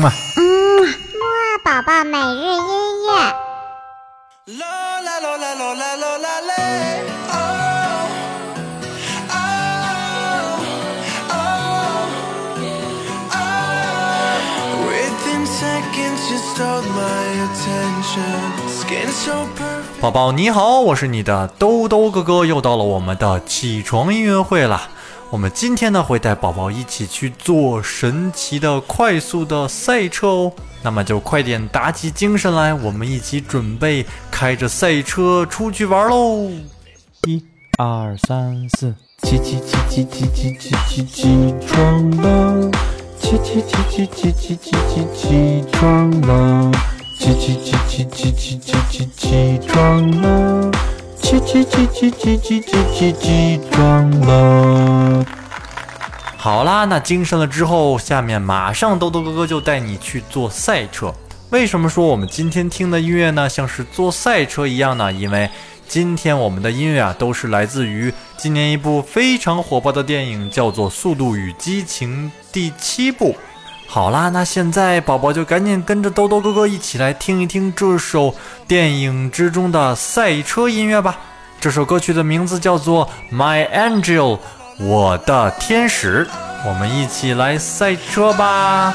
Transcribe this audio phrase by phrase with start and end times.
[0.00, 3.10] 嗯啊，嗯，木二宝宝每日音乐。
[20.00, 24.80] 宝宝你好，我是你的兜兜哥哥，又到了我们的起床音乐会了。
[25.30, 30.52] 我们今天呢会带宝宝一起去做神奇的快速的赛车哦，
[30.82, 36.50] 那么就快点打起精神来，我们一起准备开着赛车出去玩喽！
[37.28, 37.40] 一、
[37.78, 42.70] 二、三、四，起起起起起起起起起床了，
[43.20, 46.72] 起起起起起起起起起床了，
[47.16, 50.59] 起起起起起起起起起床了。
[51.30, 55.24] 起起起起起起起起起床了！
[56.36, 61.14] 好啦，那精神了之后，下面马上豆豆哥哥就带你去坐赛车。
[61.50, 65.12] 为什么说我们今天听的音乐呢，像是坐赛车一样呢？
[65.12, 65.48] 因为
[65.86, 73.36] 今天我们的音乐啊，都是来自于今年一部非常火爆的电影，叫做《速度与激情》第七部。
[73.92, 78.32] 好啦，那现在宝宝就赶紧跟着兜兜哥哥一起来听一听这首
[78.68, 81.18] 电影之中的赛车音乐吧。
[81.60, 84.36] 这首歌曲的名字叫做《My Angel》，
[84.78, 86.24] 我的天使。
[86.64, 88.94] 我们一起来赛车吧。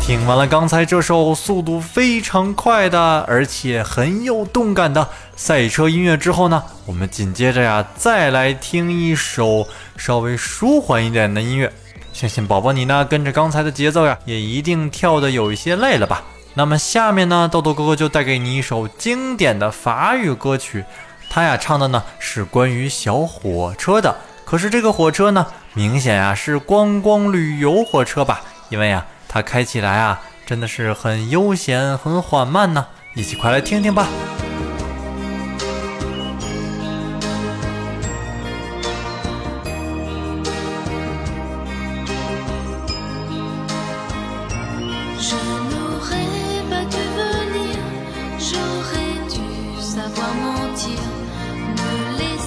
[0.00, 5.06] 听完了刚才这首速度非常快的，而且很有动感的
[5.36, 9.66] 赛车音乐之后呢，我们紧接着呀，再来听一首
[9.98, 11.70] 稍微舒缓一点的音乐。
[12.14, 16.22] 相信宝宝你呢，跟着刚才的节奏呀，也一定跳的有一些累了吧？
[16.58, 20.84] 那么下面呢，豆豆哥哥就带给你一首经典的法语歌曲，
[21.30, 24.12] 他呀唱的呢是关于小火车的。
[24.44, 28.40] 可是这个火车呢，明显啊是观光旅游火车吧？
[28.70, 32.84] 因为啊，它开起来啊真的是很悠闲、很缓慢呢。
[33.14, 34.08] 一起快来听听吧。
[48.50, 51.00] J'aurais dû savoir mentir,
[51.76, 52.37] me laisser.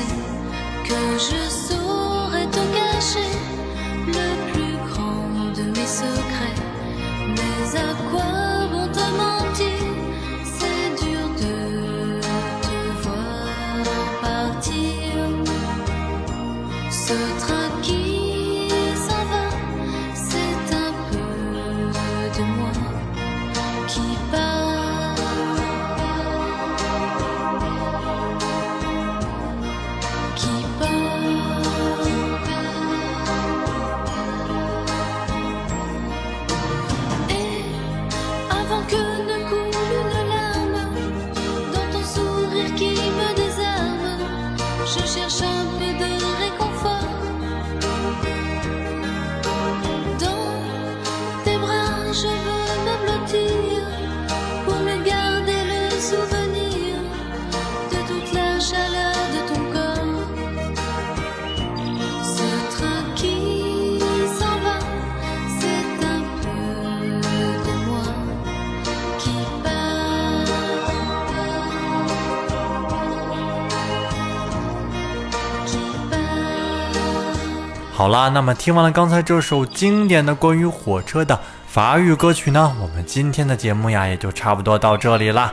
[0.00, 3.32] que je saurais te cacher
[4.08, 6.60] le plus grand de mes secrets.
[7.36, 8.32] Mais à quoi
[8.72, 9.82] bon te mentir?
[10.42, 12.20] C'est dur de
[12.64, 13.74] te voir
[14.22, 15.14] partir.
[16.90, 17.63] Ce train
[52.13, 53.83] je veux me blottir
[54.65, 56.97] pour me garder le souvenir
[57.91, 60.23] de toute la chaleur de ton corps.
[62.23, 63.99] Ce train qui
[64.37, 64.77] s'en va,
[65.59, 66.59] c'est un peu
[67.67, 68.07] de moi
[69.19, 70.47] qui part.
[75.65, 75.77] Qui
[76.11, 76.27] part.
[77.93, 81.37] 好啦，那么听完了刚才这首经典的关于火车的
[81.74, 85.52] 法语歌曲呢，我们今天的节目呀也就差不多到这里啦。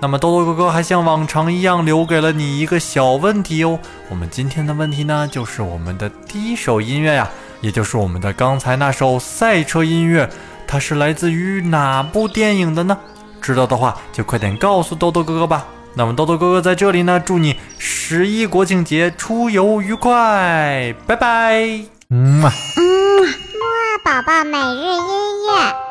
[0.00, 3.78] 那么豆豆哥哥还像往常一样留给了你一个小问题哦。
[4.08, 7.30] 我们今天的问题呢，就是我们的第一首音乐呀，
[7.60, 10.28] 也就是我们的刚才那首赛车音乐，
[10.66, 12.98] 它是来自于哪部电影的呢？
[13.40, 15.64] 知道的话就快点告诉豆豆哥哥吧。
[15.94, 21.62] 那么豆豆哥哥在这里呢，祝你十一国庆节出游愉快，拜拜。
[22.08, 22.52] 嗯嘛。
[22.76, 23.49] 嗯，
[24.02, 25.89] 宝宝每日音乐。